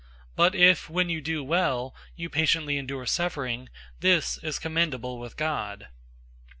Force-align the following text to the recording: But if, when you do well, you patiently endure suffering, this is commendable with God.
But 0.35 0.55
if, 0.55 0.89
when 0.89 1.09
you 1.09 1.21
do 1.21 1.43
well, 1.43 1.93
you 2.15 2.27
patiently 2.27 2.79
endure 2.79 3.05
suffering, 3.05 3.69
this 3.99 4.39
is 4.39 4.57
commendable 4.57 5.19
with 5.19 5.37
God. 5.37 5.89